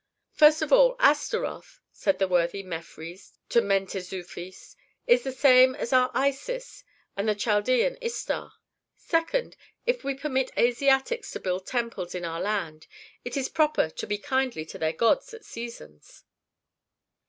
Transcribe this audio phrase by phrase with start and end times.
[0.33, 6.09] "First of all, Astaroth," said the worthy Mefres to Mentezufis, "is the same as our
[6.15, 6.83] Isis
[7.15, 8.51] and the Chaldean Istar;
[8.95, 12.87] second, if we permit Asiatics to build temples in our land
[13.23, 16.23] it is proper to be kindly to their gods at seasons."